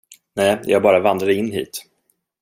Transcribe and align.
Nej, 0.33 0.61
jag 0.63 0.81
bara 0.81 0.99
vandrade 0.99 1.33
in 1.33 1.51
hit. 1.51 1.83